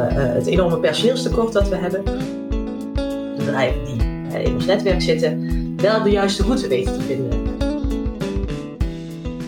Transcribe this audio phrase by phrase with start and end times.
[0.00, 2.04] het enorme personeelstekort dat we hebben.
[2.04, 4.00] De bedrijven die
[4.42, 7.60] in ons netwerk zitten, wel de juiste route weten te vinden.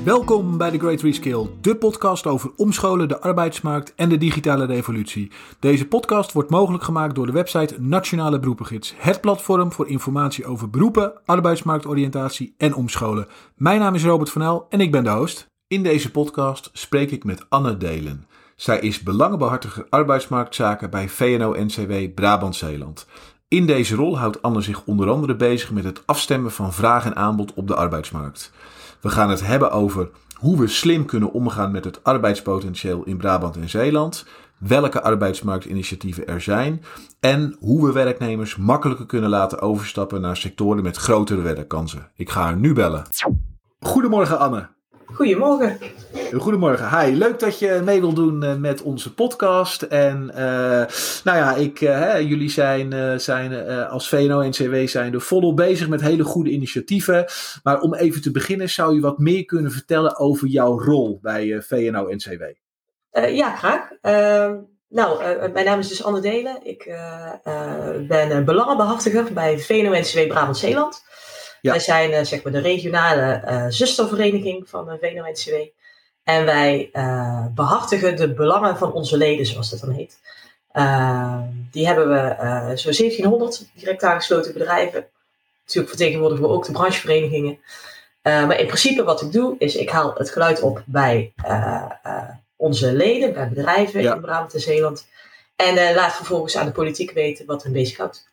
[0.05, 5.31] Welkom bij The Great Reskill, de podcast over omscholen, de arbeidsmarkt en de digitale revolutie.
[5.61, 10.71] Deze podcast wordt mogelijk gemaakt door de website Nationale Beroepengids, het platform voor informatie over
[10.71, 13.27] beroepen, arbeidsmarktoriëntatie en omscholen.
[13.57, 15.53] Mijn naam is Robert van El en ik ben de host.
[15.67, 18.27] In deze podcast spreek ik met Anne Delen.
[18.57, 23.07] Zij is belangenbehartiger arbeidsmarktzaken bij VNO-NCW Brabant-Zeeland.
[23.49, 27.17] In deze rol houdt Anne zich onder andere bezig met het afstemmen van vraag en
[27.17, 28.53] aanbod op de arbeidsmarkt.
[29.01, 33.57] We gaan het hebben over hoe we slim kunnen omgaan met het arbeidspotentieel in Brabant
[33.57, 34.27] en Zeeland,
[34.59, 36.85] welke arbeidsmarktinitiatieven er zijn
[37.21, 42.11] en hoe we werknemers makkelijker kunnen laten overstappen naar sectoren met grotere werkkansen.
[42.17, 43.03] Ik ga haar nu bellen.
[43.81, 44.74] Goedemorgen Anne.
[45.15, 45.79] Goedemorgen.
[46.39, 47.17] Goedemorgen, hi.
[47.17, 49.83] Leuk dat je mee wilt doen eh, met onze podcast.
[49.83, 50.37] En uh,
[51.25, 55.89] nou ja, ik, uh, hè, jullie zijn, uh, zijn als VNO-NCW zijn er volop bezig
[55.89, 57.25] met hele goede initiatieven.
[57.63, 61.63] Maar om even te beginnen, zou je wat meer kunnen vertellen over jouw rol bij
[61.63, 62.43] VNO-NCW?
[63.29, 63.91] ja, graag.
[64.01, 64.57] Ehm,
[64.89, 66.59] nou, mijn naam is dus Anne Delen.
[66.63, 66.85] Ik
[68.09, 71.03] ben belangenbehartiger bij VNO-NCW Brabant-Zeeland.
[71.71, 75.55] Wij zijn uh, zeg maar de regionale uh, zustervereniging van de VNO-NCW.
[76.25, 76.91] En wij
[77.55, 80.19] behartigen de belangen van onze leden, zoals dat dan heet.
[81.71, 82.37] die hebben we
[82.77, 85.07] zo'n 1700 direct aangesloten bedrijven.
[85.61, 87.59] Natuurlijk vertegenwoordigen we ook de brancheverenigingen.
[88.23, 91.33] maar in principe wat ik doe, is ik haal het geluid op bij
[92.57, 95.07] onze leden, bij bedrijven in Brabant en Zeeland.
[95.57, 98.29] En laat vervolgens aan de politiek weten wat hen bezighoudt.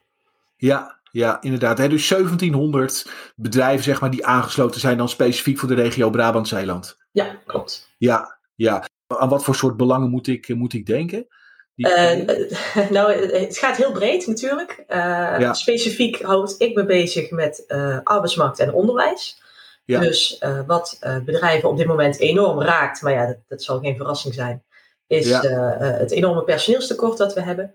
[0.58, 1.78] Ja, ja, inderdaad.
[1.78, 1.88] Hè?
[1.88, 6.98] Dus 1700 bedrijven zeg maar, die aangesloten zijn dan specifiek voor de regio Brabant-Zeeland.
[7.12, 7.90] Ja, klopt.
[7.98, 8.86] Ja, ja.
[9.08, 11.28] Aan wat voor soort belangen moet ik, moet ik denken?
[11.76, 14.84] Uh, nou, het gaat heel breed natuurlijk.
[14.88, 19.42] Uh, Specifiek houd ik me bezig met uh, arbeidsmarkt en onderwijs.
[19.86, 20.00] Ja.
[20.00, 24.34] Dus wat bedrijven op dit moment enorm raakt, maar ja, dat, dat zal geen verrassing
[24.34, 24.64] zijn,
[25.08, 25.42] is ja.
[25.82, 27.74] het enorme personeelstekort dat we hebben.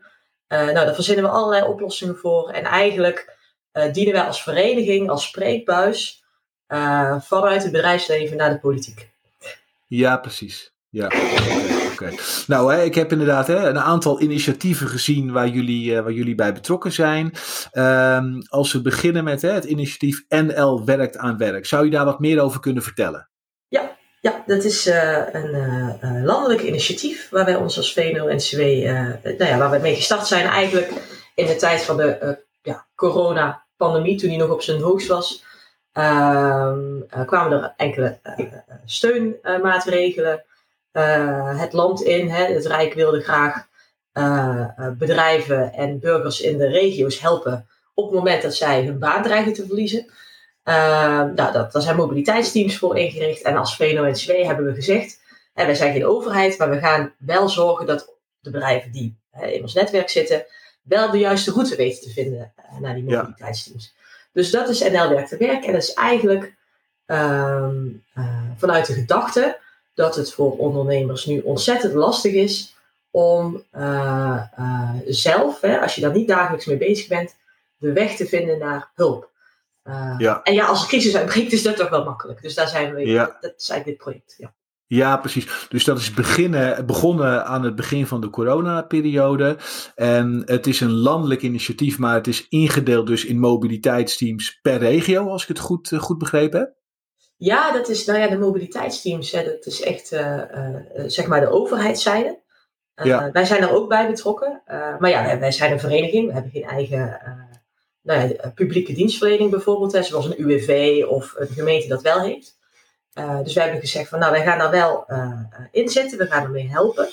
[0.48, 2.50] Nou, daar verzinnen we allerlei oplossingen voor.
[2.50, 3.35] En eigenlijk
[3.76, 6.24] uh, dienen wij als vereniging, als spreekbuis,
[6.68, 9.10] uh, vanuit het bedrijfsleven naar de politiek.
[9.86, 10.74] Ja, precies.
[10.88, 11.16] Ja, oké.
[11.92, 16.34] Okay, Nou, hè, ik heb inderdaad hè, een aantal initiatieven gezien waar jullie, waar jullie
[16.34, 17.32] bij betrokken zijn.
[17.72, 22.04] Um, als we beginnen met hè, het initiatief NL Werkt aan Werk, zou je daar
[22.04, 23.28] wat meer over kunnen vertellen?
[23.68, 25.54] Ja, ja, dat is uh, een
[26.02, 28.60] uh, landelijk initiatief waar wij ons als VNO-NCW,
[29.22, 30.92] nou ja, waar we mee gestart zijn eigenlijk
[31.34, 32.86] in de tijd van de ja,
[33.76, 35.44] coronapandemie, toen die nog op zijn hoogst was.
[35.92, 38.18] Ehm, kwamen er enkele
[38.84, 40.44] steunmaatregelen
[41.56, 42.28] het land in.
[42.28, 42.44] Hè.
[42.44, 43.66] Het Rijk wilde graag
[44.98, 47.66] bedrijven en burgers in de regio's helpen
[47.96, 50.06] op het moment dat zij hun baan dreigen te verliezen.
[50.64, 50.74] Uh,
[51.34, 53.42] nou, dat, daar zijn mobiliteitsteams voor ingericht.
[53.42, 55.20] En als VNO-NCW hebben we gezegd,
[55.52, 59.46] hè, wij zijn geen overheid, maar we gaan wel zorgen dat de bedrijven die hè,
[59.46, 60.44] in ons netwerk zitten,
[60.86, 63.94] wel de juiste route weten te vinden uh, naar die mobiliteitsteams.
[63.96, 64.04] Ja.
[64.32, 65.64] Dus dat is NL Werk te Werk.
[65.64, 66.54] En dat is eigenlijk
[67.06, 67.70] uh,
[68.56, 69.58] vanuit de gedachte
[69.94, 72.76] dat het voor ondernemers nu ontzettend lastig is
[73.10, 74.42] om uh,
[75.06, 77.36] zelf, hè, als je daar niet dagelijks mee bezig bent,
[77.76, 79.30] de weg te vinden naar hulp.
[79.84, 80.42] Uh, ja.
[80.42, 82.42] En ja, als een crisis uitbreekt, is dat toch wel makkelijk.
[82.42, 83.36] Dus daar zijn we, ja.
[83.40, 84.34] dat is eigenlijk dit project.
[84.38, 84.54] Ja.
[84.86, 85.66] Ja, precies.
[85.68, 89.56] Dus dat is beginnen, begonnen aan het begin van de coronaperiode.
[89.94, 95.28] En het is een landelijk initiatief, maar het is ingedeeld dus in mobiliteitsteams per regio,
[95.28, 96.74] als ik het goed, uh, goed begrepen heb.
[97.36, 100.40] Ja, dat is, nou ja, de mobiliteitsteams, hè, dat is echt, uh,
[101.06, 102.44] zeg maar, de overheidszijde.
[103.02, 103.30] Ja.
[103.30, 104.62] Wij zijn er ook bij betrokken.
[104.98, 107.20] maar ja, wij, zijn een vereniging, we hebben geen eigen
[108.06, 112.20] nou ja, eh, publieke dienstverlening bijvoorbeeld, hè, zoals een UWV of een gemeente dat wel
[112.20, 112.55] heeft.
[113.18, 115.40] Uh, dus wij hebben gezegd van nou, wij gaan daar wel uh,
[115.70, 117.08] inzetten, we gaan ermee helpen.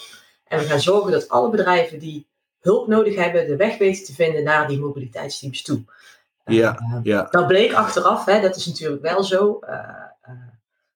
[0.48, 2.28] En we gaan zorgen dat alle bedrijven die
[2.60, 5.84] hulp nodig hebben, de weg weten te vinden naar die mobiliteitsteams toe.
[6.46, 7.28] Ja, uh, ja.
[7.32, 9.60] Dat bleek achteraf, hè, dat is natuurlijk wel zo.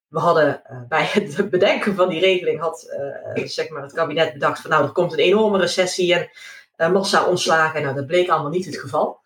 [0.07, 2.95] we hadden bij het bedenken van die regeling, had
[3.33, 6.29] zeg maar het kabinet bedacht van nou, er komt een enorme recessie
[6.75, 7.81] en massa ontslagen.
[7.81, 9.19] Nou, dat bleek allemaal niet het geval.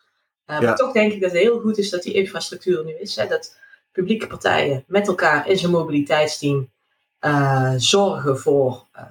[0.45, 0.61] Ja.
[0.61, 3.15] Maar toch denk ik dat het heel goed is dat die infrastructuur er nu is.
[3.15, 3.59] Hè, dat
[3.91, 6.69] publieke partijen met elkaar in zijn mobiliteitsteam
[7.25, 9.03] uh, zorgen voor uh,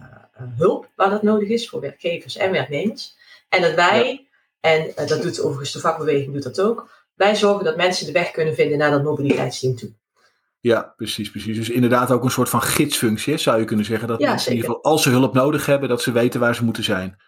[0.57, 3.17] hulp waar dat nodig is, voor werkgevers en werknemers.
[3.49, 4.27] En dat wij,
[4.61, 4.71] ja.
[4.71, 8.31] en dat doet overigens de vakbeweging doet dat ook, wij zorgen dat mensen de weg
[8.31, 9.91] kunnen vinden naar dat mobiliteitsteam toe.
[10.61, 11.57] Ja, precies, precies.
[11.57, 14.09] Dus inderdaad ook een soort van gidsfunctie, zou je kunnen zeggen.
[14.09, 16.55] Dat ja, mensen in ieder geval, als ze hulp nodig hebben, dat ze weten waar
[16.55, 17.21] ze moeten zijn.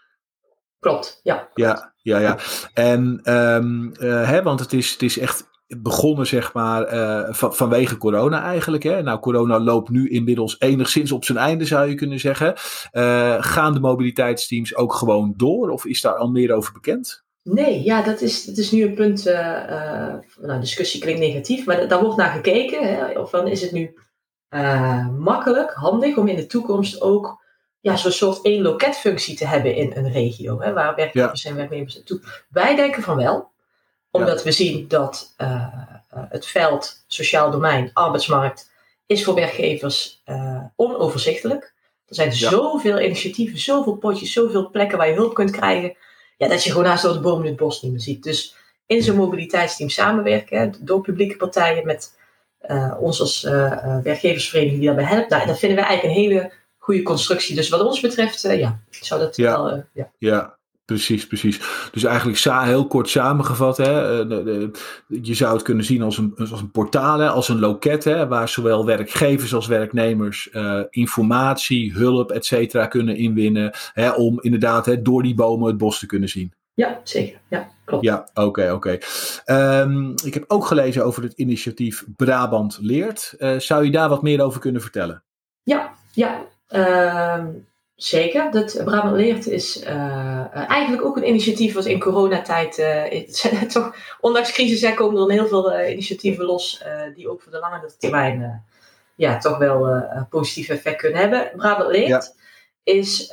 [0.78, 1.48] Klopt, ja.
[1.54, 2.38] Ja, ja, ja.
[2.74, 7.96] En um, hè, want het is, het is echt begonnen, zeg maar, uh, van, vanwege
[7.96, 8.82] corona eigenlijk.
[8.82, 9.02] Hè?
[9.02, 12.54] Nou, corona loopt nu inmiddels enigszins op zijn einde, zou je kunnen zeggen.
[12.92, 17.24] Uh, gaan de mobiliteitsteams ook gewoon door, of is daar al meer over bekend?
[17.42, 19.26] Nee, ja, dat is, dat is nu een punt.
[19.26, 19.34] Uh,
[20.40, 22.96] nou, discussie klinkt negatief, maar daar wordt naar gekeken.
[22.96, 23.18] Hè?
[23.18, 23.94] Of dan is het nu
[25.18, 27.40] makkelijk, handig om in de toekomst ook
[27.80, 31.94] ja, zo'n soort één loketfunctie te hebben in een regio, hè, waar werkgevers en werknemers
[31.94, 32.20] naartoe.
[32.50, 33.51] Wij denken van wel,
[34.12, 35.66] omdat we zien dat uh,
[36.08, 38.70] het veld sociaal domein, arbeidsmarkt,
[39.06, 41.74] is voor werkgevers uh, onoverzichtelijk.
[42.06, 42.48] Er zijn ja.
[42.50, 45.96] zoveel initiatieven, zoveel potjes, zoveel plekken waar je hulp kunt krijgen.
[46.36, 48.22] Ja, dat je gewoon naast door de bomen in het bos niet meer ziet.
[48.22, 48.56] Dus
[48.86, 52.18] in zo'n mobiliteitsteam samenwerken, door publieke partijen met
[52.68, 53.42] uh, ons als
[54.02, 55.28] werkgeversvereniging die daarbij helpt.
[55.30, 57.54] Nou, dat vinden we eigenlijk een hele goede constructie.
[57.54, 59.62] Dus wat ons betreft, ja, zou dat ja.
[59.62, 59.84] wel...
[59.92, 60.10] ja.
[60.18, 60.58] ja.
[60.92, 61.60] Precies, precies.
[61.92, 64.68] Dus eigenlijk heel kort samengevat, hè, eh,
[65.22, 68.28] je zou het kunnen zien als een, als een portaal, hè, als een loket, hè,
[68.28, 74.86] waar zowel werkgevers als werknemers uh, informatie, hulp, et cetera kunnen inwinnen, hè, om inderdaad
[74.86, 76.52] hè, door die bomen het bos te kunnen zien.
[76.74, 77.40] Ja, zeker.
[77.48, 78.04] Ja, klopt.
[78.04, 78.98] Ja, oké, okay, oké.
[79.44, 79.80] Okay.
[79.80, 83.34] Um, ik heb ook gelezen over het initiatief Brabant Leert.
[83.38, 85.22] Uh, zou je daar wat meer over kunnen vertellen?
[85.62, 86.40] Ja, ja.
[86.70, 87.44] Uh,
[88.02, 88.50] Zeker.
[88.50, 94.52] Dat Brabant Leert is uh, eigenlijk ook een initiatief wat in coronatijd, uh, toch, ondanks
[94.52, 96.84] crisis, hè, komen er dan heel veel uh, initiatieven los
[97.14, 98.64] die ook voor de langere termijn
[99.14, 101.52] ja, toch wel positief effect kunnen hebben.
[101.56, 102.92] Brabant Leert ja.
[102.92, 103.28] is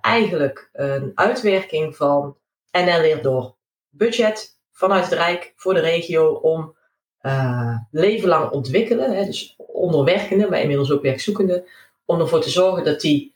[0.00, 2.36] eigenlijk een uitwerking van
[2.72, 3.54] NL Leert door
[3.90, 6.76] budget vanuit het Rijk voor de regio om
[7.90, 11.64] leven lang ontwikkelen, hè, dus onderwerkenden, maar inmiddels ook werkzoekenden,
[12.04, 13.33] om ervoor te zorgen dat die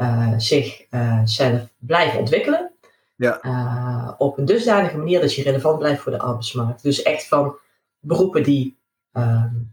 [0.00, 2.70] uh, zich uh, zelf blijven ontwikkelen.
[3.16, 3.38] Ja.
[3.42, 6.82] Uh, op een dusdanige manier dat je relevant blijft voor de arbeidsmarkt.
[6.82, 7.56] Dus echt van
[7.98, 8.78] beroepen die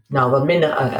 [0.06, 0.98] nou, wat minder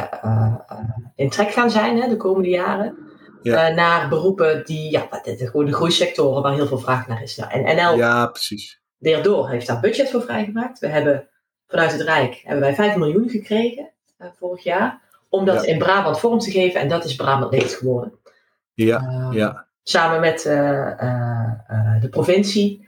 [1.15, 2.97] in trek gaan zijn hè, de komende jaren.
[3.41, 3.69] Ja.
[3.69, 7.35] naar beroepen die, ja, gewoon de groeisectoren waar heel veel vraag naar is.
[7.35, 8.81] Nou, en NL, ja, precies.
[8.97, 10.79] Daardoor heeft daar budget voor vrijgemaakt.
[10.79, 11.27] We hebben
[11.67, 13.89] vanuit het Rijk hebben wij 5 miljoen gekregen
[14.39, 15.01] vorig jaar.
[15.29, 16.81] Om dat in Brabant vorm te geven.
[16.81, 18.19] En dat is Brabant Leert geworden.
[18.85, 19.67] Ja, uh, ja.
[19.83, 22.87] Samen met uh, uh, de provincie,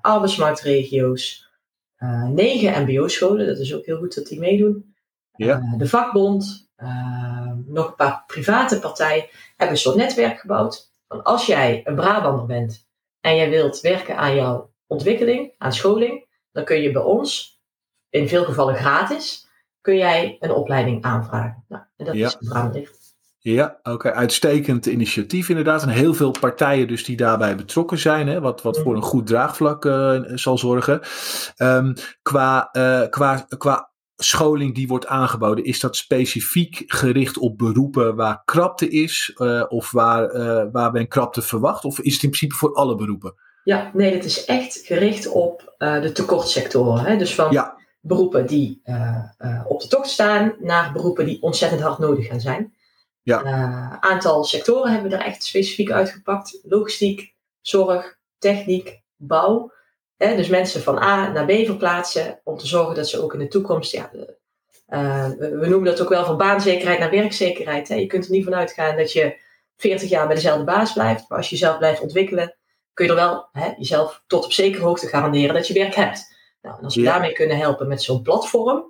[0.00, 1.50] arbeidsmarktregio's,
[2.28, 4.94] negen MBO-scholen, dat is ook heel goed dat die meedoen.
[5.36, 5.74] Ja.
[5.76, 6.70] de vakbond,
[7.66, 9.26] nog een paar private partijen
[9.56, 10.92] hebben een soort netwerk gebouwd.
[11.06, 12.86] Als jij een Brabander bent
[13.20, 17.60] en jij wilt werken aan jouw ontwikkeling, aan scholing, dan kun je bij ons,
[18.10, 19.48] in veel gevallen gratis,
[19.80, 21.64] kun jij een opleiding aanvragen.
[21.68, 22.26] Nou, en dat ja.
[22.26, 22.97] is Brabant
[23.52, 23.90] ja, oké.
[23.90, 24.12] Okay.
[24.12, 25.82] Uitstekend initiatief inderdaad.
[25.82, 28.28] En heel veel partijen dus die daarbij betrokken zijn.
[28.28, 31.00] Hè, wat, wat voor een goed draagvlak uh, zal zorgen.
[31.56, 38.16] Um, qua, uh, qua, qua scholing die wordt aangeboden, is dat specifiek gericht op beroepen
[38.16, 39.34] waar krapte is?
[39.36, 40.32] Uh, of waar,
[40.72, 41.84] waar men krapte verwacht?
[41.84, 43.34] Of is het in principe voor alle beroepen?
[43.64, 47.04] Ja, nee, het is echt gericht op de tekortsectoren.
[47.04, 47.16] Hè?
[47.16, 47.76] Dus van ja.
[48.00, 48.82] beroepen die
[49.66, 52.74] op de tocht staan naar beroepen die ontzettend hard nodig gaan zijn.
[53.22, 53.44] Ja.
[53.44, 56.58] Uh, aantal sectoren hebben we daar echt specifiek uitgepakt.
[56.62, 59.72] Logistiek, zorg, techniek, bouw.
[60.16, 63.38] Hè, dus mensen van A naar B verplaatsen om te zorgen dat ze ook in
[63.38, 64.10] de toekomst, ja,
[64.88, 67.88] uh, we noemen dat ook wel van baanzekerheid naar werkzekerheid.
[67.88, 67.94] Hè.
[67.94, 69.40] Je kunt er niet van uitgaan dat je
[69.76, 72.56] 40 jaar bij dezelfde baas blijft, maar als je jezelf blijft ontwikkelen,
[72.94, 76.36] kun je er wel hè, jezelf tot op zekere hoogte garanderen dat je werk hebt.
[76.62, 77.10] Nou, en als we Ja.
[77.10, 78.84] daarmee kunnen helpen met zo'n platform,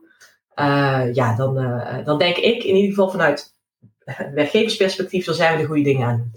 [0.54, 3.57] uh, ja, dan, uh, dan denk ik in ieder geval vanuit
[4.34, 6.32] werkgeversperspectief, dan zijn we de goede dingen aan.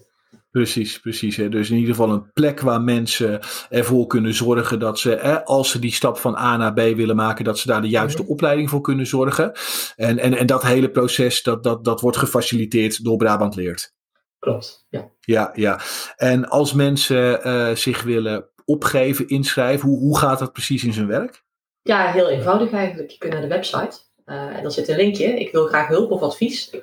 [0.52, 1.36] Precies, precies.
[1.38, 1.50] Hè.
[1.50, 5.72] Dus in ieder geval een plek waar mensen ervoor kunnen zorgen dat ze, hè, als
[5.72, 8.32] ze die stap van A naar B willen maken, dat ze daar de juiste Mhm.
[8.32, 9.52] opleiding voor kunnen zorgen.
[9.96, 13.94] En, en, en dat hele proces, dat, dat, dat wordt gefaciliteerd door Brabant Leert.
[14.40, 15.10] Klopt, ja.
[15.20, 15.80] Ja, ja.
[16.16, 21.08] En als mensen uh, zich willen opgeven, inschrijven, hoe, hoe gaat dat precies in zijn
[21.08, 21.44] werk?
[21.82, 23.10] Ja, heel eenvoudig eigenlijk.
[23.12, 25.26] Je kunt naar de website uh, en dan zit een linkje.
[25.40, 26.76] Ik wil graag hulp of advies.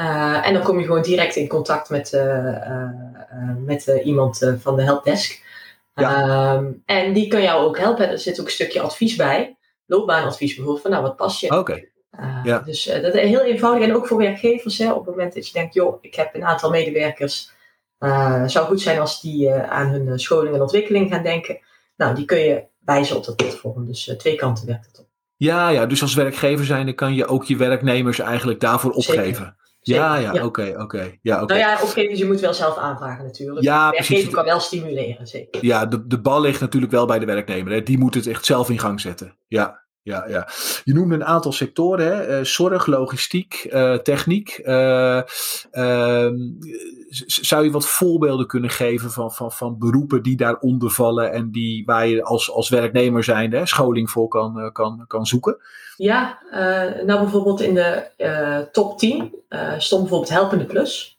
[0.00, 2.88] Uh, en dan kom je gewoon direct in contact met, uh,
[3.58, 5.44] met iemand van de helpdesk.
[5.94, 6.54] Ja.
[6.54, 8.10] Um, en die kan jou ook helpen.
[8.10, 9.56] Er zit ook een stukje advies bij.
[9.86, 10.82] Loopbaanadvies bijvoorbeeld.
[10.82, 11.46] Van nou, wat past je?
[11.46, 11.56] Oké.
[11.56, 11.90] Okay.
[12.44, 12.58] Ja.
[12.58, 13.88] Dus dat is heel eenvoudig.
[13.88, 14.78] En ook voor werkgevers.
[14.78, 17.50] Hè, op het moment dat je denkt, joh, ik heb een aantal medewerkers.
[17.98, 21.58] Het zou goed zijn als die aan hun scholing en ontwikkeling gaan denken.
[21.96, 23.86] Nou, die kun je wijzen op dat platform.
[23.86, 25.06] Dus twee kanten werkt het op.
[25.36, 29.24] Ja, ja, dus als werkgever zijnde kan je ook je werknemers eigenlijk daarvoor opgeven.
[29.24, 29.54] Zeker.
[29.94, 31.12] Ja, ja, oké, oké.
[31.22, 31.54] Ja, oké.
[31.54, 33.64] Nou ja, opgevers, je moet wel zelf aanvragen natuurlijk.
[33.64, 34.30] Ja, de precies.
[34.30, 35.64] kan wel stimuleren, zeker.
[35.64, 37.72] Ja, de, de bal ligt natuurlijk wel bij de werknemer.
[37.72, 37.82] Hè.
[37.82, 39.36] Die moet het echt zelf in gang zetten.
[39.46, 40.48] Ja, ja, ja.
[40.84, 42.22] Je noemde een aantal sectoren: hè?
[42.22, 44.48] Eh, zorg, logistiek, eh, techniek.
[44.48, 45.22] Eh,
[45.70, 46.36] ehm,
[47.26, 51.84] zou je wat voorbeelden kunnen geven van, van, van beroepen die daaronder vallen en die,
[51.84, 55.56] waar je als, als werknemer zijnde hè, scholing voor kan, kan, kan zoeken?
[55.96, 56.38] Ja,
[57.04, 61.18] nou bijvoorbeeld in de top 10 eh, stond bijvoorbeeld Helpende Plus.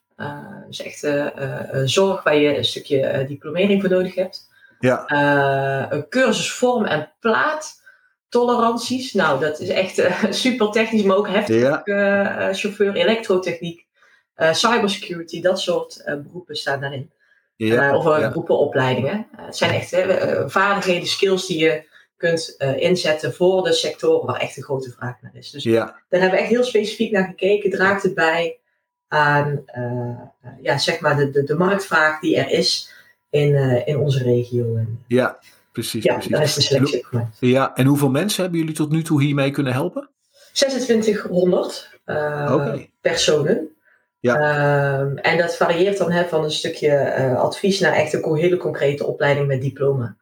[0.68, 1.00] Dus echt
[1.90, 4.50] zorg waar je een stukje diplomering voor nodig hebt.
[4.80, 5.12] Ja,
[5.92, 7.86] een cursus vorm en plaat.
[8.30, 9.14] Toleranties.
[9.14, 11.62] Nou, dat is echt eh, super technisch, maar ook heftig.
[11.62, 13.86] ja, eh, eh, chauffeur, elektrotechniek,
[14.52, 17.12] cybersecurity, dat soort beroepen staan daarin.
[17.56, 18.28] ja, of ja.
[18.28, 19.28] beroepenopleidingen.
[19.36, 19.90] Het zijn echt
[20.52, 21.84] vaardigheden, skills die je
[22.18, 25.52] kunt inzetten voor de sectoren waar echt een grote vraag naar is.
[25.52, 27.70] Dus ja, daar hebben we echt heel specifiek naar gekeken.
[27.70, 28.60] Draagt het bij
[29.08, 29.66] aan
[30.62, 32.94] ja, zeg maar de, de, de marktvraag die er is
[33.30, 33.56] in,
[33.86, 34.86] in onze regio.
[35.08, 35.40] Ja,
[35.82, 36.04] precies.
[36.04, 36.32] ja, precies.
[36.32, 37.38] daar is de selectie op gemaakt.
[37.40, 40.10] Ja, en hoeveel mensen hebben jullie tot nu toe hiermee kunnen helpen?
[40.54, 43.68] 2600 eh, personen.
[44.20, 44.36] Ja.
[44.36, 48.58] Ehm, en dat varieert dan hè, van een stukje eh, advies naar echt een hele
[48.58, 50.16] concrete opleiding met diploma.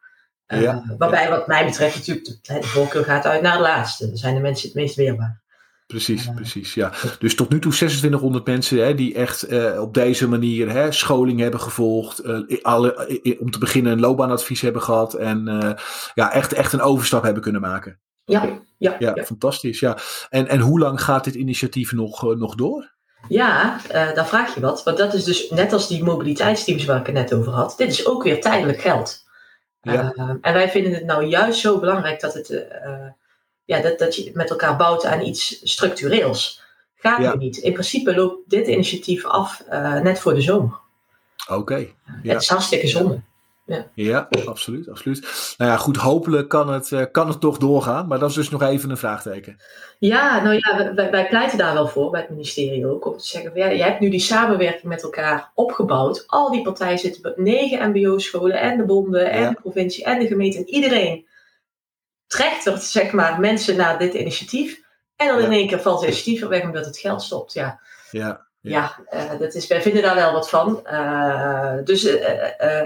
[0.46, 4.08] Eh, Ja, waarbij wat mij betreft natuurlijk de, de voorkeur gaat uit naar de laatste.
[4.08, 5.42] Dan zijn de mensen het meest weerbaar.
[5.88, 6.74] Precies, precies.
[6.74, 6.92] Ja.
[7.20, 11.40] Dus tot nu toe 2600 mensen hè, die echt eh, op deze manier hè, scholing
[11.40, 12.20] hebben gevolgd.
[12.20, 15.14] eh, alle, om te beginnen een loopbaanadvies hebben gehad.
[15.14, 15.72] En eh,
[16.14, 18.00] ja, echt, echt een overstap hebben kunnen maken.
[18.24, 19.24] Ja, ja, Ja, ja.
[19.24, 19.80] fantastisch.
[19.80, 19.98] Ja.
[20.30, 22.94] En, en hoe lang gaat dit initiatief nog, nog door?
[23.28, 24.84] Ja, daar vraag je wat.
[24.84, 27.74] Want dat is dus net als die mobiliteitsteams waar ik het net over had.
[27.78, 29.24] Dit is ook weer tijdelijk geld.
[29.82, 30.14] Ja.
[30.16, 32.66] Eh, en wij vinden het nou juist zo belangrijk dat, het,
[33.66, 36.64] ja, dat, dat je met elkaar bouwt aan iets structureels.
[36.96, 37.32] Gaat Ja.
[37.34, 37.58] nu niet.
[37.58, 40.80] In principe loopt dit initiatief af eh, net voor de zomer.
[41.50, 41.76] Oké.
[42.24, 42.34] Ja.
[42.34, 43.22] Het is hartstikke zonde.
[43.94, 45.54] Ja, absoluut, absoluut.
[45.58, 48.08] Nou ja, goed, hopelijk kan het, eh, kan het toch doorgaan.
[48.08, 49.58] Maar dat is dus nog even een vraagteken.
[50.00, 53.06] Ja, nou ja, wij- pleiten daar wel voor bij het ministerie ook.
[53.06, 56.24] Om te zeggen, van, ja, je hebt nu die samenwerking met elkaar opgebouwd.
[56.28, 59.50] Al die partijen zitten negen mbo-scholen en de bonden en Ja.
[59.50, 60.58] de provincie en de gemeente.
[60.58, 61.26] En iedereen
[62.28, 64.80] trektert, zeg maar, mensen naar dit initiatief.
[65.16, 65.46] En dan Ja.
[65.46, 67.54] in één keer valt het initiatief er weg omdat het geld stopt.
[67.54, 67.80] Ja,
[68.12, 69.00] Ja, ja.
[69.10, 70.86] eh, dat is, wij vinden daar wel wat van.
[70.86, 72.84] Eh, dus eh,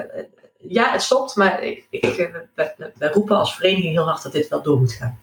[0.58, 1.36] ja, het stopt.
[1.36, 4.92] Maar ik, ik, wij, wij roepen als vereniging heel hard dat dit wel door moet
[4.94, 5.20] gaan.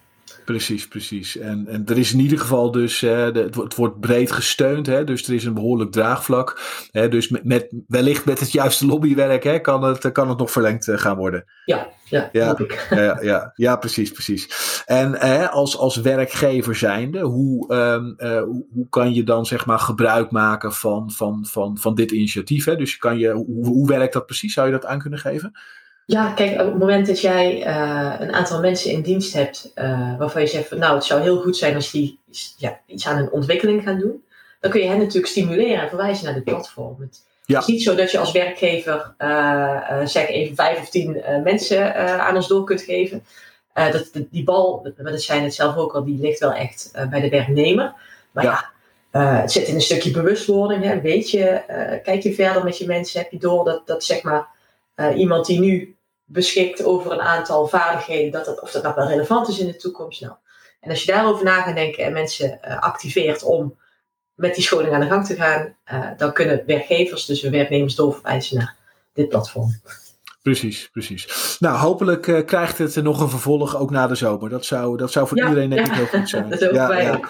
[0.47, 1.37] Precies, precies.
[1.37, 4.31] En, en er is in ieder geval dus, hè, de, het, wordt- het wordt breed
[4.31, 6.61] gesteund, hè, dus er is een behoorlijk draagvlak.
[6.91, 10.51] Hè, dus met, met, wellicht met het juiste lobbywerk hè, kan, het, kan het nog
[10.51, 11.45] verlengd eh, gaan worden.
[11.65, 12.57] Ja, ja, Ja.
[12.57, 12.87] ik.
[12.89, 14.47] ja, ja, ja, precies, precies.
[14.85, 19.65] En hè, als, als werkgever zijnde, hoe, ehm, eh, hoe, hoe kan je dan zeg
[19.65, 22.65] maar gebruik maken van, van, van, van dit initiatief?
[22.65, 22.75] Hè?
[22.75, 24.53] Dus kan je, hoe, hoe werkt dat precies?
[24.53, 25.51] Zou je dat aan kunnen geven?
[26.07, 30.17] Ja, kijk, op het moment dat jij eh, een aantal mensen in dienst hebt eh,
[30.17, 32.19] waarvan je zegt van nou, het zou heel goed zijn als die
[32.57, 34.23] ja, iets aan een ontwikkeling gaan doen,
[34.59, 36.95] dan kun je hen natuurlijk stimuleren en verwijzen naar dit platform.
[36.99, 37.59] Het Ja.
[37.59, 42.35] is niet zo dat je als werkgever eh, zeg even vijf of tien mensen aan
[42.35, 43.23] ons door kunt geven.
[43.73, 47.21] Dat, die- bal, maar dat zijn het zelf ook al, die ligt wel echt bij
[47.21, 47.93] de werknemer.
[48.31, 48.71] Maar Ja.
[49.11, 50.83] ja, het zit in een stukje bewustwording.
[50.83, 51.01] Hè.
[51.01, 51.61] Weet je,
[52.03, 54.47] kijk je verder met je mensen, heb je door dat, dat zeg maar
[55.15, 55.95] iemand die nu
[56.27, 59.75] beschikt over een aantal vaardigheden, dat dat, of dat nou wel relevant is in de
[59.75, 60.21] toekomst.
[60.21, 60.33] Nou,
[60.79, 63.77] en als je daarover na gaat denken en mensen eh, activeert om
[64.35, 67.95] met die scholing aan de gang te gaan, eh, dan kunnen werkgevers, dus de werknemers,
[67.95, 68.75] doorverwijzen naar
[69.13, 69.81] dit platform.
[70.41, 71.55] Precies, precies.
[71.59, 74.49] Nou, hopelijk eh, krijgt het nog een vervolg ook na de zomer.
[74.49, 75.91] Dat zou, dat zou voor Ja, iedereen denk ja.
[75.91, 76.49] ik heel goed zijn.
[76.49, 77.29] dat Ja, ook.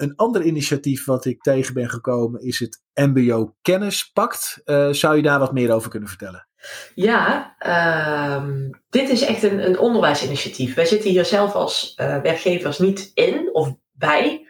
[0.00, 4.60] een ander initiatief wat ik tegen ben gekomen is het MBO Kennispact.
[4.90, 6.47] Zou je daar wat meer over kunnen vertellen?
[6.94, 10.74] Ja, ehm, dit is echt een, een onderwijsinitiatief.
[10.74, 14.46] Wij zitten hier zelf als eh, werkgevers niet in of bij.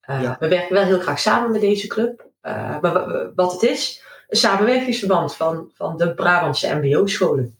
[0.00, 0.36] Eh, Ja.
[0.40, 2.26] We werken wel heel graag samen met deze club.
[2.40, 7.58] Eh, maar wa- wat het is, een samenwerkingsverband van, van de Brabantse MBO-scholen.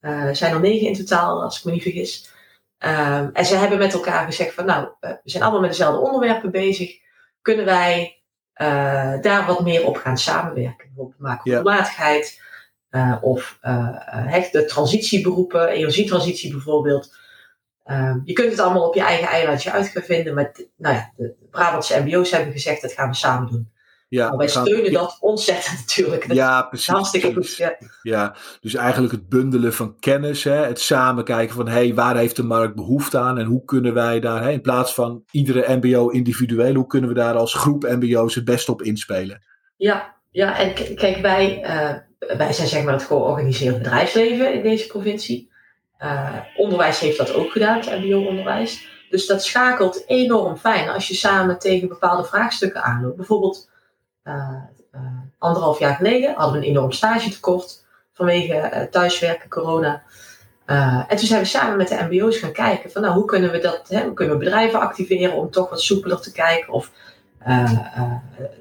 [0.00, 2.30] Er zijn er negen in totaal, als ik me niet vergis.
[2.78, 6.50] Ehm, en ze hebben met elkaar gezegd van nou, we zijn allemaal met dezelfde onderwerpen
[6.50, 6.98] bezig.
[7.42, 8.20] Kunnen wij
[9.20, 10.86] daar wat meer op gaan samenwerken?
[10.86, 11.62] Bijvoorbeeld maken Ja.
[12.90, 17.16] Eh, of eh, eh, hecht- de transitieberoepen, energietransitie bijvoorbeeld.
[17.84, 20.34] Ehm, je kunt het allemaal op je eigen eilandje uit gaan vinden.
[20.34, 23.70] Maar nou ja, de Brabantse MBO's hebben gezegd dat gaan we samen doen.
[24.08, 26.28] Ja, nou, wij steunen dat ontzettend natuurlijk.
[26.28, 26.86] Dat ja, precies.
[26.86, 27.56] Hartstikke goed.
[27.56, 27.76] Ja.
[28.02, 28.36] ja.
[28.60, 32.42] dus eigenlijk het bundelen van kennis, hè, het samen kijken van hey, waar heeft de
[32.42, 36.74] markt behoefte aan en hoe kunnen wij daar, hè, in plaats van iedere MBO individueel,
[36.74, 39.42] hoe kunnen we daar als groep MBO's het best op inspelen?
[39.76, 44.86] Ja, ja en kijk, wij, uh, wij zijn zeg maar het georganiseerd bedrijfsleven in deze
[44.86, 45.50] provincie.
[46.02, 48.88] Uh, onderwijs heeft dat ook gedaan, het MBO-onderwijs.
[49.10, 53.16] Dus dat schakelt enorm fijn als je samen tegen bepaalde vraagstukken aanloopt.
[53.16, 53.70] Bijvoorbeeld
[54.24, 54.54] uh,
[55.38, 60.02] anderhalf jaar geleden hadden we een enorm stagetekort vanwege thuiswerken, corona.
[60.66, 63.58] en toen zijn we samen met de MBO's gaan kijken van nou, hoe kunnen we
[63.58, 66.90] dat, hè, hoe kunnen we bedrijven activeren om toch wat soepeler te kijken of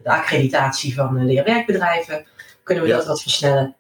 [0.04, 2.26] de accreditatie van leerwerkbedrijven,
[2.64, 3.76] kunnen we dat wat versnellen.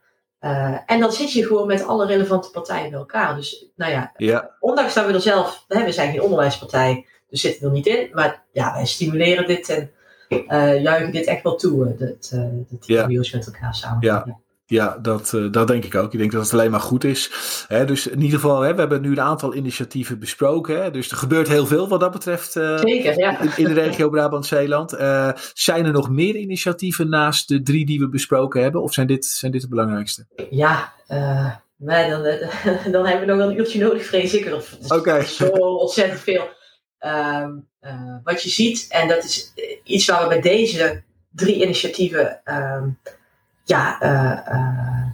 [0.85, 3.35] En dan zit je gewoon met alle relevante partijen bij elkaar.
[3.35, 4.55] Dus nou ja, ja.
[4.59, 8.09] ondanks dat we er zelf, hè, we zijn geen onderwijspartij, dus zitten er niet in.
[8.13, 9.91] Maar ja, wij stimuleren dit en
[10.81, 13.07] juichen dit echt wel toe, dat, dat die ja.
[13.07, 14.01] met elkaar samen.
[14.01, 14.39] Ja.
[14.69, 16.13] Ja, dat, uh, dat denk ik ook.
[16.13, 17.31] Ik denk dat het alleen maar goed is.
[17.67, 20.83] Hè, dus in ieder geval, hè, we hebben nu een aantal initiatieven besproken.
[20.83, 23.41] Hè, dus er gebeurt heel veel wat dat betreft uh, Zeker, ja.
[23.41, 24.93] in, in, de regio Brabant-Zeeland.
[24.93, 28.81] Uh, zijn er nog meer initiatieven naast de drie die we besproken hebben?
[28.81, 30.25] Of zijn dit, zijn dit de belangrijkste?
[30.49, 30.93] Ja,
[31.75, 32.21] maar dan,
[32.95, 34.53] dan hebben we nog wel een uurtje nodig, vrees ik.
[34.53, 34.95] Oké.
[34.95, 35.25] Okay.
[35.25, 36.49] Zo ontzettend veel.
[36.99, 37.51] Ehm,
[38.23, 42.89] wat je ziet, en dat is iets waar we bij deze drie initiatieven ehm,
[43.69, 45.05] ja, uh, uh,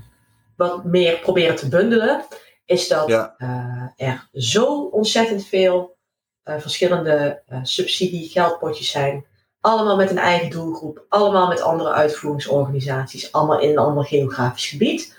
[0.56, 2.26] wat meer proberen te bundelen,
[2.66, 3.36] is dat ja.
[3.38, 5.98] uh, er zo ontzettend veel
[6.44, 9.26] verschillende subsidie-geldpotjes zijn.
[9.62, 15.18] Allemaal met een eigen doelgroep, allemaal met andere uitvoeringsorganisaties, allemaal in een ander geografisch gebied.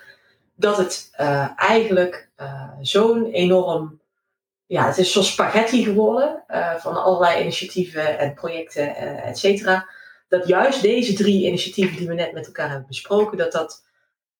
[0.55, 1.11] Dat het
[1.57, 2.31] eigenlijk
[2.81, 4.01] zo'n enorm
[4.67, 6.45] ja, het is zo'n spaghetti geworden
[6.79, 9.89] van allerlei initiatieven en projecten, et cetera
[10.29, 13.85] dat juist deze drie initiatieven die we net met elkaar hebben besproken, dat dat,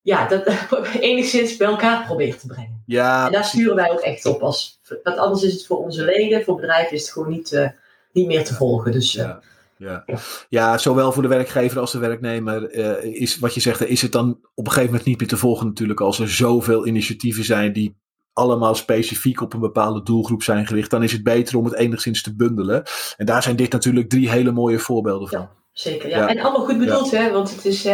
[0.01, 0.47] ja, dat
[0.99, 2.83] enigszins bij elkaar probeert te brengen.
[2.85, 4.41] Ja, en daar sturen wij ook echt op.
[4.41, 7.69] Als, want anders is het voor onze leden, voor bedrijven, is het gewoon niet, uh,
[8.11, 8.91] niet meer te volgen.
[8.91, 9.41] Dus, uh, ja.
[9.77, 10.03] Ja.
[10.49, 14.11] ja, zowel voor de werkgever als de werknemer uh, is wat je zegt, is het
[14.11, 17.73] dan op een gegeven moment niet meer te volgen natuurlijk als er zoveel initiatieven zijn
[17.73, 17.97] die
[18.33, 22.21] allemaal specifiek op een bepaalde doelgroep zijn gericht, dan is het beter om het enigszins
[22.21, 22.83] te bundelen.
[23.17, 25.39] En daar zijn dit natuurlijk drie hele mooie voorbeelden van.
[25.39, 25.56] Ja.
[25.77, 26.27] Zeker, ja.
[26.27, 27.31] En allemaal goed bedoeld, hè?
[27.31, 27.93] Want het is, uh,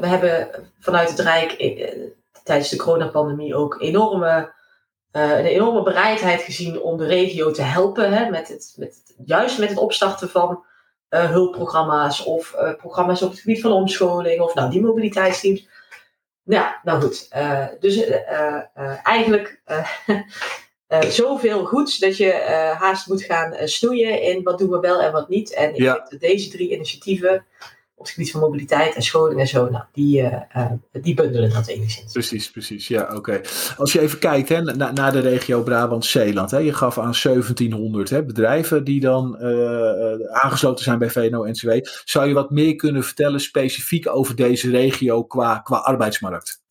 [0.00, 2.10] we hebben vanuit het Rijk uh,
[2.44, 4.52] tijdens de coronapandemie ook enorme,
[5.12, 8.12] uh, een enorme bereidheid gezien om de regio te helpen.
[8.12, 8.30] Hè?
[8.30, 10.64] Met het, met het, juist met het opstarten van
[11.08, 15.68] hulpprogramma's of programma's op het gebied van omscholing of nou, die mobiliteitsteams.
[16.42, 17.28] Ja, nou goed.
[17.80, 18.04] dus
[19.02, 19.60] eigenlijk
[20.88, 24.80] uh, zoveel goeds dat je uh, haast moet gaan uh, snoeien in wat doen we
[24.80, 25.54] wel en wat niet.
[25.54, 25.92] En ik ja.
[25.92, 27.44] denk dat deze drie initiatieven
[27.94, 30.28] op het gebied van mobiliteit en scholing en zo, nou, die,
[30.92, 32.12] die bundelen dat enigszins.
[32.12, 32.88] Precies, precies.
[32.88, 33.40] Ja, oké.
[33.76, 36.50] Als je even kijkt hè, na, naar de regio Brabant-Zeeland.
[36.50, 39.38] Je gaf aan 1700 hè, bedrijven die dan
[40.32, 41.70] aangesloten zijn bij VNO-NCW.
[42.04, 46.62] Zou je wat meer kunnen vertellen specifiek over deze regio qua, qua arbeidsmarkt?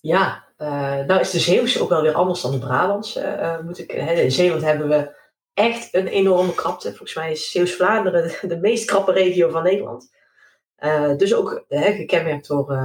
[0.00, 3.20] Ja, nou is de Zeeuwse ook wel weer anders dan de Brabantse.
[3.20, 5.16] Uh, moet ik, hè, in Zeeland hebben we
[5.54, 6.88] echt een enorme krapte.
[6.88, 10.12] Volgens mij is Zeeuws-Vlaanderen de, de, meest krappe regio van Nederland.
[10.78, 12.78] Uh, dus ook hè, gekenmerkt door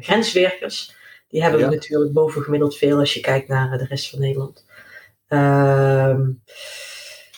[0.00, 0.96] grenswerkers.
[1.28, 1.68] Die hebben ja.
[1.68, 4.66] we natuurlijk bovengemiddeld veel als je kijkt naar de rest van Nederland.
[5.28, 6.30] Ehm,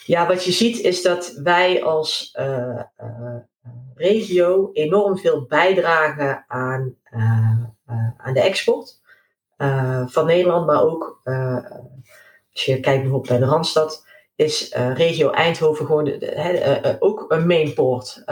[0.04, 2.36] ja, wat je ziet is dat wij als
[3.94, 6.96] regio enorm veel bijdragen aan,
[8.16, 8.99] aan de export.
[9.60, 11.70] Uh, van Nederland, maar ook uh,
[12.52, 17.24] als je kijkt bijvoorbeeld bij de Randstad, is uh, regio Eindhoven gewoon de, de, ook
[17.28, 18.22] een mainport.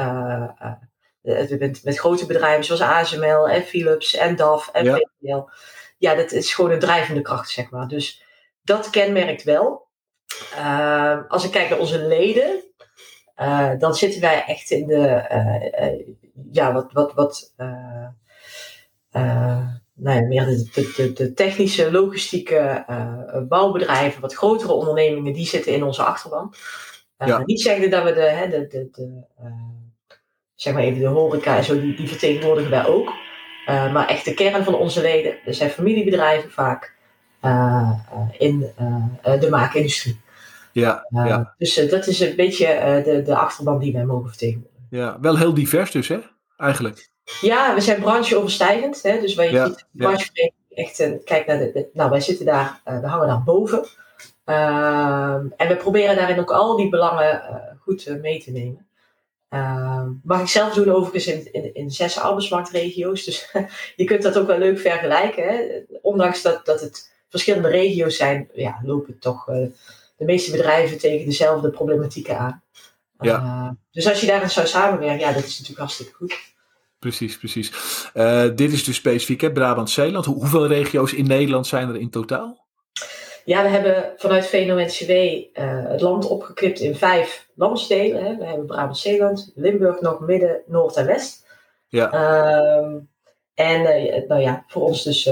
[1.22, 4.84] Met, met, grote bedrijven zoals ASML en Philips en DAF en
[5.18, 5.52] ja.
[5.98, 7.88] Ja, dat is gewoon een drijvende kracht, zeg maar.
[7.88, 8.24] Dus
[8.62, 9.88] dat kenmerkt wel.
[11.28, 12.64] als ik kijk naar onze leden,
[13.78, 15.24] dan zitten wij echt in de,
[16.50, 17.54] ja, wat, wat, wat
[19.98, 25.72] nou ja, meer de, de, de, technische, logistieke uh, bouwbedrijven, wat grotere ondernemingen, die zitten
[25.72, 26.54] in onze achterban.
[27.18, 27.42] Uh, ja.
[27.44, 29.52] Niet zeggen dat we de, hè, de, de, de uh,
[30.54, 33.12] zeg maar even de horeca en zo, die, die vertegenwoordigen wij ook.
[33.66, 36.96] maar echt de kern van onze leden, dat zijn familiebedrijven vaak
[38.38, 38.72] in
[39.22, 40.20] de maakindustrie.
[40.72, 41.54] Ja, ja.
[41.58, 44.86] Dus dat is een beetje de, de achterban die wij mogen vertegenwoordigen.
[44.90, 46.18] Ja, wel heel divers dus hè,
[46.56, 47.10] eigenlijk.
[47.40, 49.02] Ja, we zijn brancheoverstijgend.
[49.02, 49.20] Hè?
[49.20, 52.20] Dus waar je Ja, ziet, de branchevereniging echt, uh, kijk naar de, de- nou wij
[52.20, 53.86] zitten daar, eh, we hangen daar boven.
[54.44, 58.86] Ehm, en we proberen daarin ook al die belangen eh, goed eh, mee te nemen.
[60.22, 63.24] mag ik zelf doen overigens in, in, in zes arbeidsmarktregio's.
[63.24, 63.50] Dus
[63.96, 65.48] je kunt dat ook wel leuk vergelijken.
[65.48, 65.60] Hè?
[66.02, 69.44] Ondanks dat, dat het verschillende regio's zijn, ja, lopen toch
[70.16, 72.62] de meeste bedrijven tegen dezelfde problematieken aan.
[73.20, 73.76] Ja.
[73.90, 76.34] dus als je daarin zou samenwerken, ja, dat is natuurlijk hartstikke goed.
[76.98, 77.72] Precies, precies.
[78.54, 80.24] dit is dus specifiek, Brabant-Zeeland.
[80.24, 82.66] hoeveel regio's in Nederland zijn er in totaal?
[83.48, 85.44] Ja, we hebben vanuit VNO-NCW uh,
[85.90, 88.24] het land opgeknipt in vijf landsdelen.
[88.24, 88.36] Hè.
[88.36, 91.46] We hebben Brabant-Zeeland, Limburg nog, Midden, Noord en West.
[91.88, 92.14] Ja.
[92.14, 93.00] Uh,
[93.54, 95.22] en uh, nou ja, voor ons dus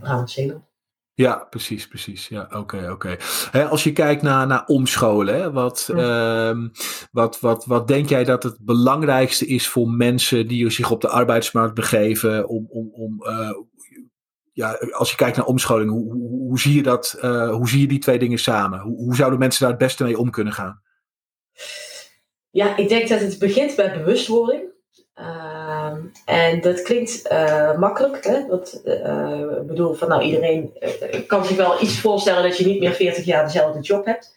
[0.00, 0.65] Brabant-Zeeland.
[1.16, 2.28] Ja, precies, precies.
[2.28, 3.16] Ja, oké, oké.
[3.68, 6.50] Als je kijkt naar, naar omscholen, hè, wat, ja.
[6.50, 6.68] uh,
[7.12, 11.08] wat, wat, wat denk jij dat het belangrijkste is voor mensen die zich op de
[11.08, 13.50] arbeidsmarkt begeven om, om, om uh,
[14.52, 17.80] ja, als je kijkt naar omscholing, hoe, hoe, hoe zie je dat, uh, hoe zie
[17.80, 18.80] je die twee dingen samen?
[18.80, 20.82] Hoe, hoe zouden mensen daar het beste mee om kunnen gaan?
[22.50, 24.62] Ja, ik denk dat het begint bij bewustwording.
[25.14, 25.55] Uh,
[26.24, 28.46] en dat klinkt uh, makkelijk, hè?
[28.46, 30.72] Want uh, ik bedoel, van nou iedereen
[31.26, 34.36] kan zich wel iets voorstellen dat je niet meer 40 jaar dezelfde job hebt.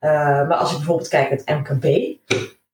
[0.00, 2.16] maar als ik bijvoorbeeld kijk naar het MKB,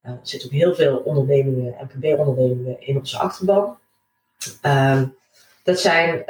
[0.00, 3.78] er zitten ook heel veel ondernemingen, MKB-ondernemingen in onze achterban.
[4.62, 5.04] Ehm,
[5.62, 6.22] dat zijn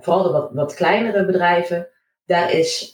[0.00, 1.86] vooral de wat, wat, kleinere bedrijven.
[2.26, 2.90] Daar is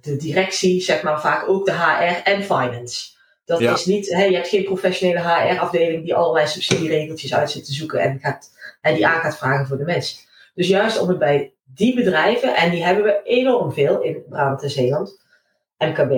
[0.00, 3.18] de directie, zeg maar, vaak ook de HR en finance.
[3.58, 7.72] Dat is niet, hey, je hebt geen professionele HR-afdeling die allerlei subsidieregeltjes uit zit te
[7.72, 10.18] zoeken en, gaat, en die aan gaat vragen voor de mensen.
[10.54, 14.62] Dus juist om het bij die bedrijven, en die hebben we enorm veel in Brabant
[14.62, 15.20] en Zeeland,
[15.78, 16.12] MKB,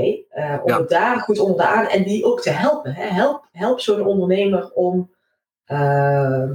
[0.63, 0.79] om ja.
[0.79, 2.95] het daar goed onder de aan en die ook te helpen.
[2.95, 3.07] Hè.
[3.07, 5.11] Help, help zo'n ondernemer om
[5.65, 6.51] eh,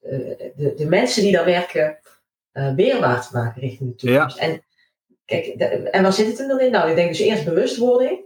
[0.00, 1.98] de, de mensen die daar werken
[2.52, 4.38] weerbaar te maken richting de toekomst.
[4.38, 4.62] En,
[5.24, 6.70] kijk, en waar zit het dan in?
[6.70, 8.23] Nou, ik denk dus eerst bewustwording.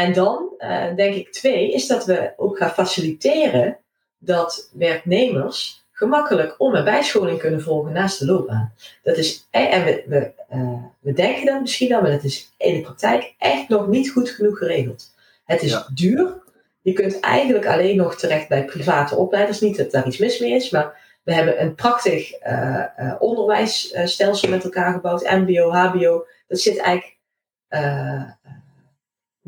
[0.00, 3.78] En dan uh, denk ik twee, is dat we ook gaan faciliteren
[4.18, 8.74] dat werknemers gemakkelijk om- en bijscholing kunnen volgen naast de loopbaan.
[9.02, 12.74] Dat is, en we, we, uh, we denken dat misschien al, maar dat is in
[12.74, 15.14] de praktijk echt nog niet goed genoeg geregeld.
[15.44, 15.86] Het is ja.
[15.94, 16.42] duur.
[16.80, 19.60] Je kunt eigenlijk alleen nog terecht bij private opleiders.
[19.60, 22.84] Niet dat daar iets mis mee is, maar we hebben een prachtig uh,
[23.18, 26.26] onderwijsstelsel met elkaar gebouwd, MBO, HBO.
[26.48, 27.18] Dat zit eigenlijk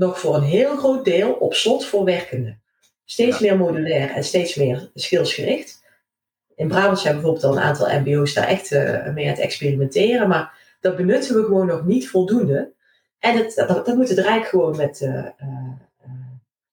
[0.02, 2.62] nog voor een heel groot deel op slot voor werkenden.
[3.04, 3.44] Steeds ja.
[3.44, 5.82] meer modulair en steeds meer skillsgericht.
[6.54, 8.70] In Brabant zijn bijvoorbeeld al een aantal MBO's daar echt
[9.14, 12.72] mee aan het experimenteren, maar dat benutten we gewoon nog niet voldoende.
[13.18, 15.00] En het, dat, dat moet het Rijk gewoon met,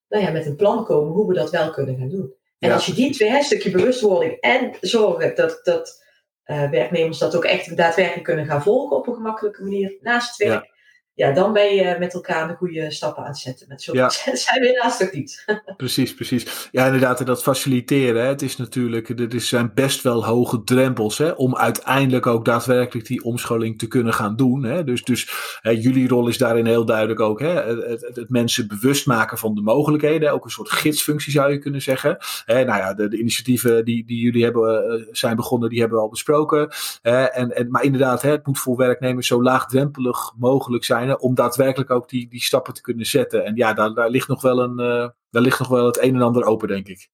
[0.10, 2.34] nou ja, met een plan komen hoe we dat wel kunnen gaan doen.
[2.60, 6.04] En als je die twee, een stukje bewustwording en zorgen dat, dat
[6.46, 10.64] werknemers dat ook echt daadwerkelijk kunnen gaan volgen op een gemakkelijke manier naast het werk,
[10.64, 10.72] ja,
[11.20, 13.68] dan ben je met elkaar de goede stappen aan het zetten.
[13.68, 14.10] Met zo ja.
[14.34, 15.46] zijn we helaas toch niet.
[15.78, 16.70] precies, precies.
[16.72, 18.22] Ja, inderdaad, dat faciliteren.
[18.22, 18.28] Hè.
[18.28, 23.24] Het is natuurlijk, er zijn best wel hoge drempels hè, om uiteindelijk ook daadwerkelijk die
[23.24, 24.64] omscholing te kunnen gaan doen.
[24.64, 24.84] Hè.
[24.84, 25.30] Dus, dus
[25.62, 29.38] hè, jullie rol is daarin heel duidelijk ook hè, het, het, het, mensen bewust maken
[29.38, 30.34] van de mogelijkheden.
[30.34, 32.18] Ook een soort gidsfunctie zou je kunnen zeggen.
[32.46, 36.04] Hè, nou ja, de, de initiatieven die, die jullie hebben, zijn begonnen, die hebben we
[36.04, 36.70] al besproken.
[37.02, 41.90] en, en, maar inderdaad, hè, het moet voor werknemers zo laagdrempelig mogelijk zijn om daadwerkelijk
[41.90, 43.46] ook die, die stappen te kunnen zetten.
[43.46, 46.16] En ja, daar, daar, ligt nog wel een, uh, daar ligt nog wel het een
[46.16, 47.10] en ander open, denk ik.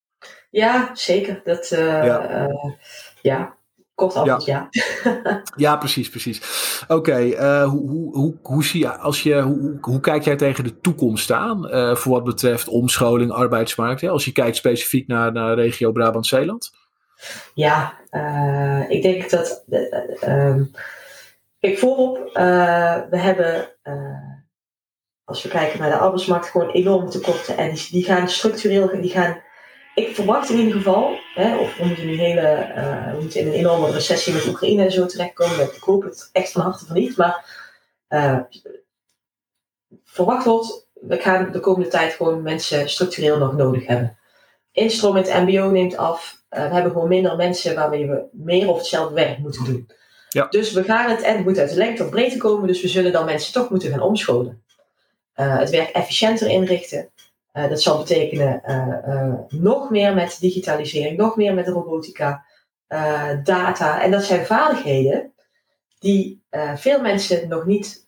[0.49, 1.41] Ja, zeker.
[1.43, 2.47] Dat, uh, ja.
[2.47, 2.71] Uh,
[3.21, 3.55] ja.
[3.95, 4.67] Kort antwoord, ja.
[4.71, 5.41] Ja.
[5.55, 6.41] ja, precies, precies.
[6.87, 10.63] Oké, okay, hoe, hoe, hoe, hoe, zie je, als je, hoe, hoe kijk jij tegen
[10.63, 14.01] de toekomst aan voor wat betreft omscholing, arbeidsmarkt?
[14.01, 14.09] Hè?
[14.09, 16.71] Als je kijkt specifiek naar, naar regio Brabant-Zeeland?
[17.53, 17.93] Ja,
[18.89, 19.65] ik denk dat
[20.19, 20.63] ehm,
[21.65, 24.33] Kijk, voorop, uh, we hebben, uh,
[25.23, 27.57] als we kijken naar de arbeidsmarkt, gewoon enorme tekorten.
[27.57, 29.41] En die, gaan structureel, die gaan,
[29.95, 34.33] ik verwacht in ieder geval, hè, of we moeten hele, uh, in een enorme recessie
[34.33, 35.61] met Oekraïne en zo terechtkomen.
[35.61, 37.45] Ik hoop het echt van harte van niet, maar
[40.03, 44.17] verwacht wordt, we gaan de komende tijd gewoon mensen structureel nog nodig hebben.
[44.71, 46.43] Instroom met het MBO neemt af.
[46.49, 49.89] we hebben gewoon minder mensen waarmee we meer of hetzelfde werk moeten doen.
[50.35, 50.47] Ja.
[50.49, 52.87] Dus we gaan het, en het moet uit de lengte of breedte komen, dus we
[52.87, 54.63] zullen dan mensen toch moeten gaan omscholen.
[55.35, 57.09] Uh, het werk efficiënter inrichten.
[57.53, 62.45] Uh, dat zal betekenen uh, nog meer met digitalisering, nog meer met robotica,
[63.43, 64.01] data.
[64.01, 65.33] En dat zijn vaardigheden
[65.99, 66.43] die
[66.75, 68.07] veel mensen nog niet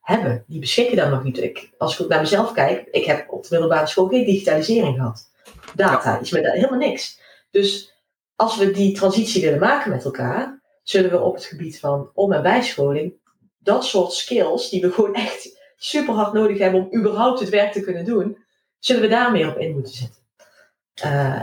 [0.00, 0.44] hebben.
[0.46, 1.38] Die beschikken daar nog niet.
[1.38, 4.96] Ik, als ik ook naar mezelf kijk, ik heb op de middelbare school geen digitalisering
[4.96, 5.30] gehad.
[5.74, 6.20] Data ja.
[6.20, 7.20] is met helemaal niks.
[7.50, 7.94] Dus
[8.36, 12.32] als we die transitie willen maken met elkaar, zullen we op het gebied van om-
[12.32, 13.14] en bijscholing
[13.58, 17.72] dat soort skills, die we gewoon echt super hard nodig hebben om überhaupt het werk
[17.72, 18.38] te kunnen doen,
[18.78, 20.22] zullen we daar meer op in moeten zetten.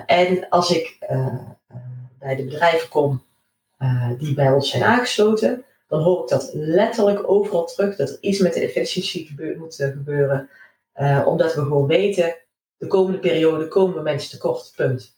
[0.05, 0.97] en als ik
[2.19, 3.23] bij de bedrijven kom
[4.17, 8.39] die bij ons zijn aangesloten, dan hoor ik dat letterlijk overal terug dat er iets
[8.39, 10.49] met de efficiëntie moet gebeuren.
[11.25, 12.35] omdat we gewoon weten,
[12.77, 15.15] de komende periode komen mensen tekort, punt.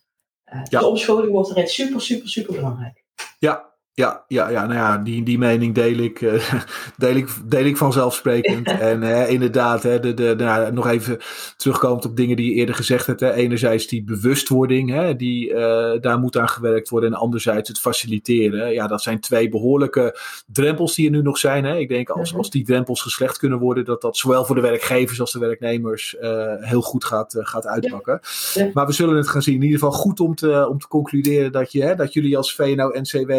[0.70, 3.04] De omscholing wordt erin super, super, super belangrijk.
[3.40, 6.54] Ja, ja, ja, ja, nou ja, die, die mening deel ik, uh,
[6.98, 8.68] deel ik, deel ik vanzelfsprekend.
[8.68, 11.18] en uh, inderdaad, hè, de, de, nou, nog even
[11.58, 13.20] terugkomend op dingen die je eerder gezegd hebt.
[13.20, 13.34] Hè.
[13.34, 17.14] Enerzijds die bewustwording, hè, die, uh, daar moet aan gewerkt worden.
[17.14, 18.74] En anderzijds het faciliteren.
[18.74, 21.64] Ja, dat zijn twee behoorlijke drempels die er nu nog zijn.
[21.66, 21.78] Hè.
[21.78, 25.20] Ik denk als, als die drempels geslecht kunnen worden, dat dat zowel voor de werkgevers
[25.20, 26.16] als de werknemers
[26.60, 28.20] heel goed gaat, gaat uitpakken.
[28.54, 28.70] Ja.
[28.74, 29.56] Maar we zullen het gaan zien.
[29.56, 32.56] In ieder geval goed om te, om te concluderen dat, je, hè, dat jullie als
[32.56, 33.32] VNO-NCW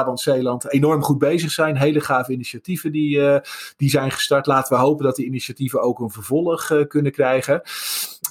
[0.00, 1.76] Brabant-Zeeland enorm goed bezig zijn.
[1.76, 3.38] Hele gave initiatieven die, uh,
[3.76, 4.46] die zijn gestart.
[4.46, 7.62] Laten we hopen dat die initiatieven ook een vervolg uh, kunnen krijgen.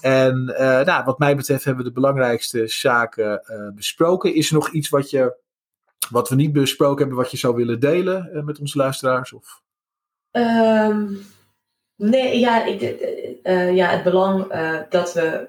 [0.01, 3.41] En uh, nou, wat mij betreft hebben we de belangrijkste zaken
[3.75, 4.35] besproken.
[4.35, 5.35] Is er nog iets wat, je,
[6.09, 9.33] wat we niet besproken hebben, wat je zou willen delen met onze luisteraars?
[9.33, 9.61] Of?
[10.31, 11.19] Um,
[11.95, 12.81] nee, ja, ik,
[13.75, 14.53] ja, het belang
[14.89, 15.47] dat we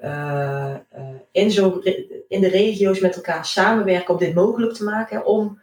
[1.31, 1.79] in, zo,
[2.27, 5.25] in de regio's met elkaar samenwerken om dit mogelijk te maken.
[5.25, 5.59] Om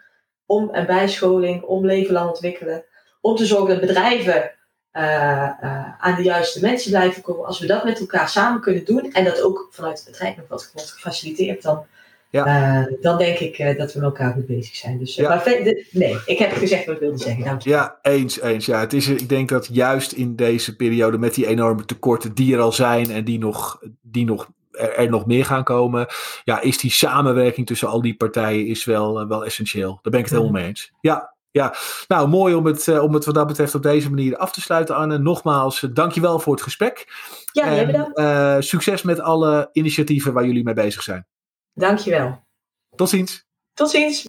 [0.49, 2.85] om- en bijscholing, om leven lang ontwikkelen.
[3.21, 4.51] Om te zorgen dat bedrijven
[4.93, 7.47] uh, uh, aan de juiste mensen blijven komen.
[7.47, 10.49] Als we dat met elkaar samen kunnen doen en dat ook vanuit het Rijk nog
[10.49, 11.85] wat wordt gefaciliteerd, dan,
[12.31, 12.81] ja.
[12.81, 14.99] uh, dan denk ik dat we met elkaar goed bezig zijn.
[14.99, 15.29] Dus, ja.
[15.29, 17.45] maar, nee, ik heb gezegd wat ik wilde zeggen.
[17.45, 17.71] Dank je.
[17.71, 18.67] Ja, eens, eens.
[18.67, 22.55] Ja, het is, ik denk dat juist in deze periode met die enorme tekorten die
[22.55, 26.07] er al zijn en die nog, die nog er, nog meer gaan komen,
[26.45, 29.99] ja, is die samenwerking tussen al die partijen is wel, eh, wel essentieel.
[30.03, 30.93] Daar ben ik het helemaal mee eens.
[31.01, 31.75] Ja, ja,
[32.09, 34.61] nou mooi om het, uh, om het wat dat betreft op deze manier af te
[34.61, 35.19] sluiten, Anne.
[35.19, 37.07] Nogmaals, uh, dankjewel voor het gesprek.
[37.53, 38.19] Ja, bedankt.
[38.19, 41.27] Uh, succes met alle initiatieven waar jullie mee bezig zijn.
[41.75, 42.47] Dankjewel.
[42.95, 43.47] Tot ziens.
[43.75, 44.27] Tot ziens.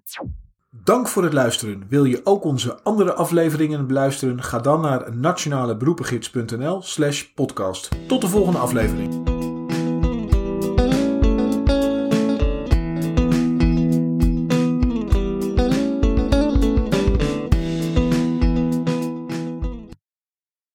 [0.72, 1.86] Dank voor het luisteren.
[1.90, 4.44] Wil je ook onze andere afleveringen beluisteren?
[4.44, 7.90] Ga dan naar nationaleberoepengids.nl slash podcast.
[8.08, 9.39] Tot de volgende aflevering.